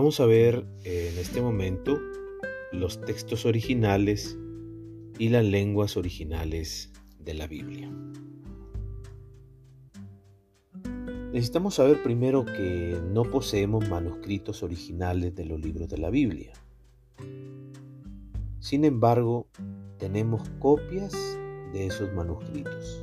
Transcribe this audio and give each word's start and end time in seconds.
Vamos 0.00 0.18
a 0.18 0.24
ver 0.24 0.64
en 0.84 1.18
este 1.18 1.42
momento 1.42 2.00
los 2.72 3.02
textos 3.02 3.44
originales 3.44 4.38
y 5.18 5.28
las 5.28 5.44
lenguas 5.44 5.98
originales 5.98 6.90
de 7.18 7.34
la 7.34 7.46
Biblia. 7.46 7.92
Necesitamos 11.34 11.74
saber 11.74 12.02
primero 12.02 12.46
que 12.46 12.98
no 13.12 13.24
poseemos 13.24 13.90
manuscritos 13.90 14.62
originales 14.62 15.34
de 15.34 15.44
los 15.44 15.60
libros 15.60 15.90
de 15.90 15.98
la 15.98 16.08
Biblia. 16.08 16.54
Sin 18.58 18.86
embargo, 18.86 19.48
tenemos 19.98 20.48
copias 20.60 21.12
de 21.74 21.88
esos 21.88 22.10
manuscritos. 22.14 23.02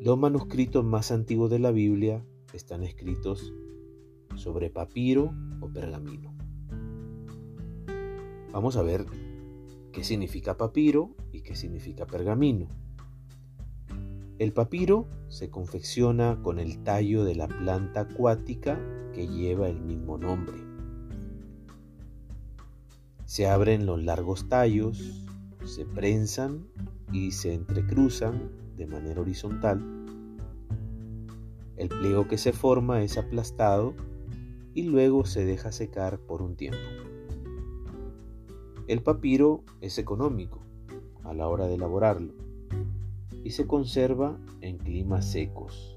Los 0.00 0.18
manuscritos 0.18 0.84
más 0.84 1.12
antiguos 1.12 1.52
de 1.52 1.60
la 1.60 1.70
Biblia 1.70 2.24
están 2.52 2.82
escritos 2.82 3.52
sobre 4.36 4.70
papiro 4.70 5.32
o 5.60 5.68
pergamino. 5.68 6.34
Vamos 8.52 8.76
a 8.76 8.82
ver 8.82 9.06
qué 9.92 10.04
significa 10.04 10.56
papiro 10.56 11.14
y 11.32 11.42
qué 11.42 11.56
significa 11.56 12.06
pergamino. 12.06 12.68
El 14.38 14.52
papiro 14.52 15.08
se 15.28 15.50
confecciona 15.50 16.40
con 16.42 16.58
el 16.58 16.82
tallo 16.82 17.24
de 17.24 17.34
la 17.34 17.48
planta 17.48 18.00
acuática 18.00 18.80
que 19.12 19.28
lleva 19.28 19.68
el 19.68 19.80
mismo 19.80 20.18
nombre. 20.18 20.56
Se 23.26 23.48
abren 23.48 23.86
los 23.86 24.02
largos 24.02 24.48
tallos, 24.48 25.24
se 25.64 25.84
prensan 25.84 26.66
y 27.12 27.30
se 27.32 27.54
entrecruzan 27.54 28.50
de 28.76 28.86
manera 28.86 29.20
horizontal. 29.20 29.82
El 31.76 31.88
pliego 31.88 32.28
que 32.28 32.38
se 32.38 32.52
forma 32.52 33.02
es 33.02 33.18
aplastado 33.18 33.94
y 34.74 34.82
luego 34.82 35.24
se 35.24 35.44
deja 35.44 35.72
secar 35.72 36.18
por 36.18 36.42
un 36.42 36.56
tiempo. 36.56 36.78
El 38.86 39.02
papiro 39.02 39.62
es 39.80 39.98
económico 39.98 40.60
a 41.22 41.32
la 41.32 41.48
hora 41.48 41.66
de 41.66 41.76
elaborarlo 41.76 42.34
y 43.42 43.50
se 43.50 43.66
conserva 43.66 44.38
en 44.60 44.78
climas 44.78 45.30
secos, 45.30 45.96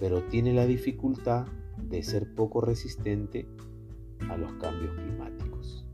pero 0.00 0.22
tiene 0.24 0.52
la 0.52 0.66
dificultad 0.66 1.46
de 1.88 2.02
ser 2.02 2.34
poco 2.34 2.60
resistente 2.60 3.46
a 4.28 4.36
los 4.36 4.52
cambios 4.54 4.94
climáticos. 4.94 5.86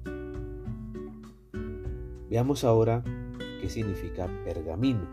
Veamos 2.31 2.65
ahora 2.65 3.03
qué 3.61 3.69
significa 3.69 4.29
pergamino. 4.45 5.09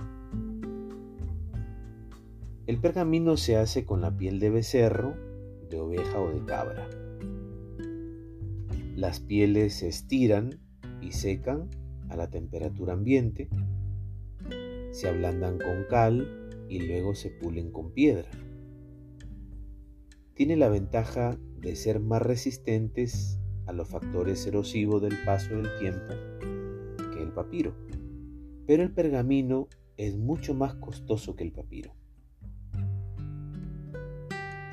El 2.67 2.79
pergamino 2.79 3.37
se 3.37 3.57
hace 3.57 3.85
con 3.85 4.01
la 4.01 4.15
piel 4.15 4.39
de 4.39 4.49
becerro, 4.49 5.15
de 5.69 5.79
oveja 5.79 6.19
o 6.19 6.31
de 6.31 6.45
cabra. 6.45 6.87
Las 8.95 9.19
pieles 9.19 9.75
se 9.75 9.87
estiran 9.87 10.59
y 11.01 11.11
secan 11.11 11.69
a 12.09 12.15
la 12.15 12.29
temperatura 12.29 12.93
ambiente 12.93 13.49
se 14.97 15.07
ablandan 15.07 15.59
con 15.59 15.83
cal 15.89 16.27
y 16.69 16.79
luego 16.79 17.13
se 17.13 17.29
pulen 17.29 17.71
con 17.71 17.91
piedra. 17.91 18.29
Tiene 20.33 20.55
la 20.55 20.69
ventaja 20.69 21.37
de 21.61 21.75
ser 21.75 21.99
más 21.99 22.23
resistentes 22.23 23.39
a 23.67 23.73
los 23.73 23.87
factores 23.87 24.45
erosivos 24.47 25.03
del 25.03 25.15
paso 25.23 25.55
del 25.55 25.67
tiempo 25.77 26.13
que 27.13 27.21
el 27.21 27.31
papiro, 27.31 27.75
pero 28.65 28.81
el 28.81 28.91
pergamino 28.91 29.67
es 29.97 30.17
mucho 30.17 30.55
más 30.55 30.73
costoso 30.75 31.35
que 31.35 31.43
el 31.43 31.51
papiro. 31.51 31.93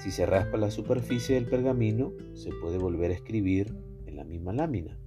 Si 0.05 0.11
se 0.11 0.27
raspa 0.27 0.59
la 0.59 0.71
superficie 0.71 1.35
del 1.35 1.47
pergamino, 1.47 2.13
se 2.35 2.51
puede 2.53 2.77
volver 2.77 3.11
a 3.11 3.15
escribir 3.15 3.75
en 4.05 4.17
la 4.17 4.25
misma 4.25 4.53
lámina. 4.53 4.99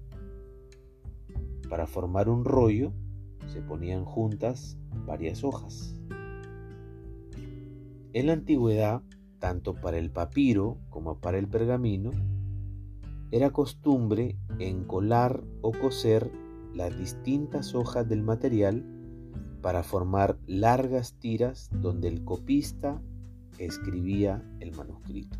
Para 1.69 1.85
formar 1.85 2.29
un 2.29 2.43
rollo, 2.43 2.93
se 3.45 3.61
ponían 3.61 4.05
juntas 4.05 4.75
varias 5.05 5.43
hojas. 5.43 5.95
En 8.13 8.25
la 8.25 8.33
antigüedad, 8.33 9.03
tanto 9.37 9.75
para 9.75 9.99
el 9.99 10.09
papiro 10.09 10.79
como 10.89 11.19
para 11.19 11.37
el 11.37 11.47
pergamino, 11.47 12.09
era 13.29 13.51
costumbre 13.51 14.39
encolar 14.57 15.43
o 15.61 15.73
coser 15.73 16.31
las 16.73 16.97
distintas 16.97 17.75
hojas 17.75 18.09
del 18.09 18.23
material 18.23 18.83
para 19.61 19.83
formar 19.83 20.39
largas 20.47 21.13
tiras 21.19 21.69
donde 21.71 22.07
el 22.07 22.23
copista 22.23 22.99
escribía 23.57 24.43
el 24.59 24.75
manuscrito. 24.75 25.37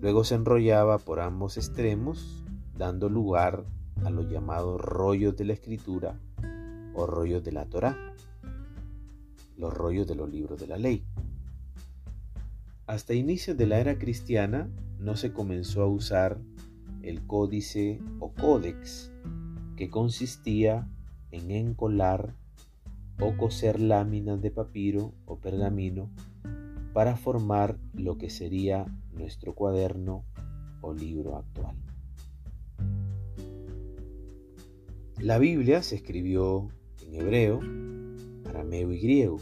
Luego 0.00 0.24
se 0.24 0.34
enrollaba 0.34 0.98
por 0.98 1.20
ambos 1.20 1.56
extremos, 1.56 2.44
dando 2.76 3.08
lugar 3.08 3.64
a 4.04 4.10
los 4.10 4.28
llamados 4.28 4.80
rollos 4.80 5.36
de 5.36 5.44
la 5.44 5.52
escritura 5.52 6.18
o 6.94 7.06
rollos 7.06 7.44
de 7.44 7.52
la 7.52 7.66
Torá, 7.66 8.14
los 9.56 9.72
rollos 9.72 10.06
de 10.08 10.14
los 10.14 10.28
libros 10.28 10.60
de 10.60 10.66
la 10.66 10.76
ley. 10.76 11.04
Hasta 12.86 13.14
inicios 13.14 13.56
de 13.56 13.66
la 13.66 13.78
era 13.78 13.96
cristiana 13.98 14.68
no 14.98 15.16
se 15.16 15.32
comenzó 15.32 15.82
a 15.82 15.86
usar 15.86 16.40
el 17.02 17.24
códice 17.26 18.00
o 18.18 18.32
códex, 18.32 19.12
que 19.76 19.88
consistía 19.88 20.88
en 21.30 21.50
encolar 21.50 22.34
o 23.20 23.36
coser 23.36 23.80
láminas 23.80 24.40
de 24.40 24.50
papiro 24.50 25.14
o 25.24 25.38
pergamino 25.38 26.10
para 26.92 27.16
formar 27.16 27.78
lo 27.94 28.18
que 28.18 28.30
sería 28.30 28.86
nuestro 29.12 29.54
cuaderno 29.54 30.24
o 30.80 30.92
libro 30.92 31.36
actual. 31.36 31.76
La 35.18 35.38
Biblia 35.38 35.82
se 35.82 35.94
escribió 35.96 36.68
en 37.06 37.14
hebreo, 37.14 37.60
arameo 38.48 38.92
y 38.92 38.98
griego. 38.98 39.36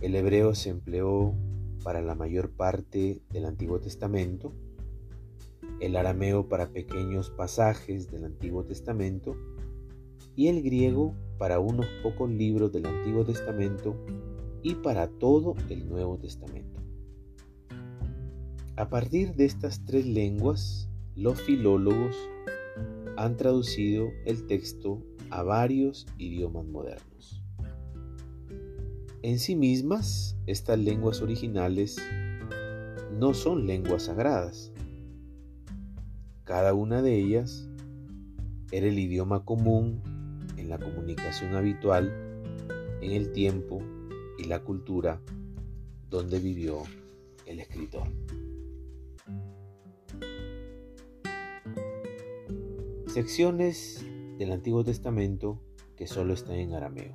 El 0.00 0.14
hebreo 0.14 0.54
se 0.54 0.70
empleó 0.70 1.34
para 1.82 2.02
la 2.02 2.14
mayor 2.14 2.50
parte 2.50 3.22
del 3.30 3.46
Antiguo 3.46 3.80
Testamento, 3.80 4.52
el 5.80 5.96
arameo 5.96 6.48
para 6.48 6.68
pequeños 6.70 7.30
pasajes 7.30 8.10
del 8.10 8.24
Antiguo 8.24 8.64
Testamento 8.64 9.36
y 10.36 10.48
el 10.48 10.62
griego 10.62 11.14
para 11.38 11.58
unos 11.58 11.86
pocos 12.02 12.30
libros 12.30 12.72
del 12.72 12.86
Antiguo 12.86 13.24
Testamento 13.24 13.96
y 14.62 14.74
para 14.76 15.08
todo 15.08 15.54
el 15.68 15.88
Nuevo 15.88 16.16
Testamento. 16.18 16.80
A 18.76 18.88
partir 18.88 19.34
de 19.34 19.44
estas 19.44 19.84
tres 19.84 20.06
lenguas, 20.06 20.88
los 21.14 21.40
filólogos 21.40 22.16
han 23.16 23.36
traducido 23.36 24.08
el 24.24 24.46
texto 24.46 25.00
a 25.30 25.42
varios 25.42 26.06
idiomas 26.18 26.66
modernos. 26.66 27.42
En 29.22 29.38
sí 29.38 29.54
mismas, 29.54 30.36
estas 30.46 30.78
lenguas 30.78 31.22
originales 31.22 31.96
no 33.18 33.32
son 33.32 33.66
lenguas 33.66 34.04
sagradas. 34.04 34.72
Cada 36.44 36.74
una 36.74 37.00
de 37.00 37.16
ellas 37.16 37.68
era 38.70 38.88
el 38.88 38.98
idioma 38.98 39.44
común 39.44 40.02
en 40.64 40.70
la 40.70 40.78
comunicación 40.78 41.54
habitual 41.54 42.10
en 43.02 43.12
el 43.12 43.32
tiempo 43.32 43.82
y 44.38 44.44
la 44.44 44.60
cultura 44.60 45.20
donde 46.08 46.38
vivió 46.38 46.82
el 47.44 47.60
escritor. 47.60 48.08
Secciones 53.06 54.04
del 54.38 54.52
Antiguo 54.52 54.82
Testamento 54.82 55.60
que 55.96 56.06
solo 56.06 56.32
están 56.32 56.56
en 56.56 56.72
arameo. 56.72 57.14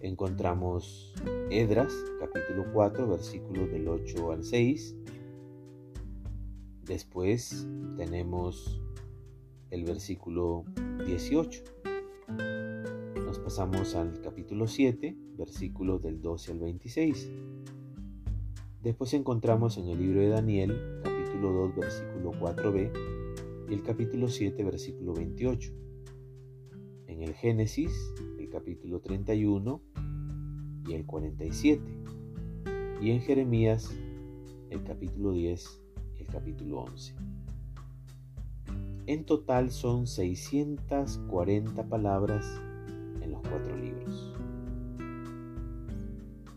Encontramos 0.00 1.14
Edras, 1.50 1.94
capítulo 2.20 2.66
4, 2.74 3.08
versículos 3.08 3.70
del 3.70 3.88
8 3.88 4.32
al 4.32 4.44
6. 4.44 4.96
Después 6.84 7.66
tenemos 7.96 8.82
el 9.70 9.84
versículo 9.84 10.64
18. 11.06 11.81
Pasamos 13.52 13.94
al 13.96 14.18
capítulo 14.22 14.66
7, 14.66 15.14
versículos 15.36 16.00
del 16.00 16.22
12 16.22 16.52
al 16.52 16.58
26. 16.60 17.30
Después 18.82 19.12
encontramos 19.12 19.76
en 19.76 19.88
el 19.88 19.98
libro 19.98 20.20
de 20.22 20.28
Daniel, 20.30 20.74
capítulo 21.04 21.52
2, 21.52 21.76
versículo 21.76 22.32
4b, 22.32 23.68
el 23.68 23.82
capítulo 23.82 24.28
7, 24.28 24.64
versículo 24.64 25.12
28. 25.12 25.70
En 27.08 27.22
el 27.22 27.34
Génesis, 27.34 27.92
el 28.38 28.48
capítulo 28.48 29.00
31 29.00 29.82
y 30.88 30.94
el 30.94 31.04
47. 31.04 31.82
Y 33.02 33.10
en 33.10 33.20
Jeremías, 33.20 33.94
el 34.70 34.82
capítulo 34.82 35.32
10 35.32 35.82
y 36.16 36.22
el 36.22 36.26
capítulo 36.26 36.84
11. 36.84 37.14
En 39.08 39.26
total 39.26 39.70
son 39.70 40.06
640 40.06 41.86
palabras 41.90 42.62
en 43.22 43.32
los 43.32 43.40
cuatro 43.42 43.76
libros. 43.76 44.32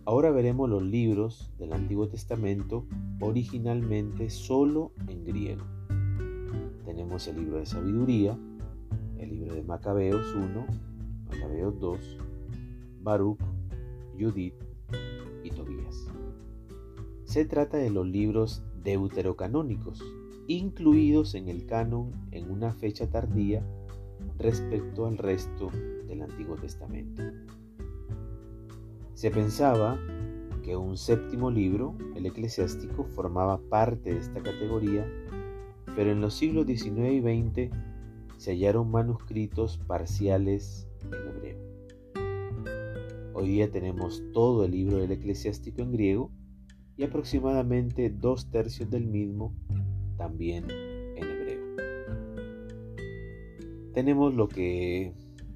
Ahora 0.05 0.29
veremos 0.31 0.69
los 0.69 0.83
libros 0.83 1.51
del 1.57 1.73
Antiguo 1.73 2.07
Testamento 2.07 2.85
originalmente 3.19 4.29
solo 4.29 4.91
en 5.07 5.23
griego. 5.23 5.65
Tenemos 6.85 7.27
el 7.27 7.37
libro 7.37 7.57
de 7.57 7.65
sabiduría, 7.65 8.37
el 9.17 9.29
libro 9.29 9.55
de 9.55 9.63
Macabeos 9.63 10.35
1, 10.35 10.65
Macabeos 11.31 11.79
2, 11.79 11.99
Baruch, 13.01 13.39
Judith 14.19 14.53
y 15.43 15.49
Tobías. 15.49 16.07
Se 17.23 17.45
trata 17.45 17.77
de 17.77 17.89
los 17.89 18.05
libros 18.05 18.63
deuterocanónicos, 18.83 20.03
incluidos 20.47 21.33
en 21.33 21.49
el 21.49 21.65
canon 21.65 22.11
en 22.29 22.51
una 22.51 22.73
fecha 22.73 23.09
tardía 23.09 23.65
respecto 24.37 25.05
al 25.05 25.17
resto 25.17 25.69
del 26.07 26.21
Antiguo 26.21 26.55
Testamento. 26.55 27.23
Se 29.13 29.31
pensaba 29.31 29.97
que 30.63 30.75
un 30.75 30.97
séptimo 30.97 31.51
libro, 31.51 31.95
el 32.15 32.25
eclesiástico, 32.25 33.05
formaba 33.05 33.59
parte 33.69 34.13
de 34.13 34.19
esta 34.19 34.41
categoría, 34.41 35.05
pero 35.95 36.11
en 36.11 36.21
los 36.21 36.33
siglos 36.33 36.65
XIX 36.65 37.13
y 37.13 37.21
XX 37.21 37.71
se 38.37 38.51
hallaron 38.51 38.91
manuscritos 38.91 39.77
parciales 39.77 40.87
en 41.01 41.13
hebreo. 41.13 41.65
Hoy 43.33 43.47
día 43.47 43.71
tenemos 43.71 44.23
todo 44.33 44.65
el 44.65 44.71
libro 44.71 44.97
del 44.97 45.11
eclesiástico 45.11 45.81
en 45.81 45.91
griego 45.91 46.31
y 46.97 47.03
aproximadamente 47.03 48.09
dos 48.09 48.49
tercios 48.49 48.89
del 48.89 49.05
mismo 49.05 49.53
también 50.17 50.65
Tenemos 53.95 54.35
lo 54.35 54.49
que 54.49 55.13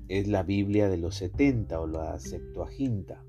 es 0.08 0.28
la 0.30 0.44
Biblia 0.44 0.88
de 0.88 0.98
los 0.98 1.16
70 1.16 1.78
o 1.82 1.88
la 1.88 2.18
Septuaginta, 2.20 3.22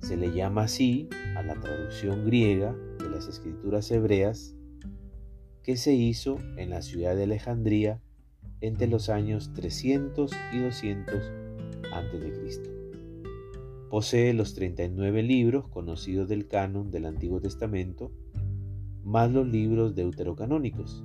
se 0.00 0.16
le 0.16 0.32
llama 0.34 0.62
así 0.62 1.08
a 1.36 1.44
la 1.44 1.54
traducción 1.54 2.24
griega 2.24 2.74
de 2.98 3.08
las 3.08 3.28
escrituras 3.28 3.88
hebreas 3.92 4.56
que 5.62 5.76
se 5.76 5.94
hizo 5.94 6.38
en 6.56 6.70
la 6.70 6.82
ciudad 6.82 7.14
de 7.14 7.22
Alejandría 7.22 8.00
entre 8.60 8.88
los 8.88 9.08
años 9.10 9.52
300 9.54 10.32
y 10.52 10.58
200 10.58 11.14
a.C. 11.92 12.62
Posee 13.90 14.34
los 14.34 14.54
39 14.54 15.22
libros 15.22 15.68
conocidos 15.68 16.28
del 16.28 16.48
canon 16.48 16.90
del 16.90 17.06
Antiguo 17.06 17.40
Testamento, 17.40 18.10
más 19.04 19.30
los 19.30 19.46
libros 19.46 19.94
deuterocanónicos. 19.94 21.04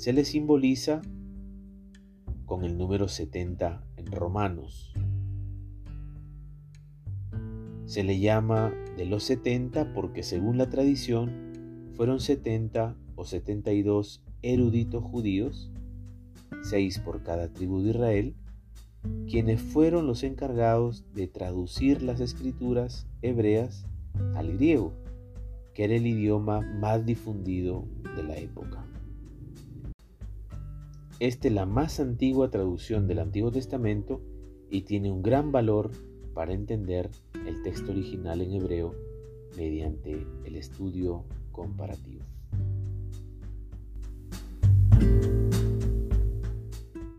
Se 0.00 0.14
le 0.14 0.24
simboliza 0.24 1.02
con 2.46 2.64
el 2.64 2.78
número 2.78 3.06
70 3.06 3.84
en 3.98 4.06
Romanos, 4.06 4.94
se 7.84 8.02
le 8.02 8.18
llama 8.18 8.72
de 8.96 9.04
los 9.04 9.24
70 9.24 9.92
porque 9.92 10.22
según 10.22 10.56
la 10.56 10.70
tradición 10.70 11.90
fueron 11.98 12.18
70 12.18 12.96
o 13.14 13.26
72 13.26 14.22
eruditos 14.40 15.04
judíos, 15.04 15.70
seis 16.62 16.98
por 16.98 17.22
cada 17.22 17.52
tribu 17.52 17.82
de 17.82 17.90
Israel, 17.90 18.34
quienes 19.28 19.60
fueron 19.60 20.06
los 20.06 20.22
encargados 20.22 21.04
de 21.12 21.28
traducir 21.28 22.00
las 22.00 22.20
escrituras 22.20 23.06
hebreas 23.20 23.84
al 24.34 24.54
griego, 24.54 24.94
que 25.74 25.84
era 25.84 25.94
el 25.94 26.06
idioma 26.06 26.62
más 26.62 27.04
difundido 27.04 27.84
de 28.16 28.22
la 28.22 28.38
época. 28.38 28.89
Esta 31.20 31.48
es 31.48 31.54
la 31.54 31.66
más 31.66 32.00
antigua 32.00 32.50
traducción 32.50 33.06
del 33.06 33.18
Antiguo 33.18 33.52
Testamento 33.52 34.22
y 34.70 34.82
tiene 34.82 35.12
un 35.12 35.22
gran 35.22 35.52
valor 35.52 35.90
para 36.32 36.54
entender 36.54 37.10
el 37.46 37.62
texto 37.62 37.92
original 37.92 38.40
en 38.40 38.54
hebreo 38.54 38.94
mediante 39.54 40.26
el 40.46 40.56
estudio 40.56 41.26
comparativo. 41.52 42.24